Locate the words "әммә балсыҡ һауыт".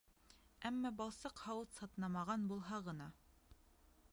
0.69-1.77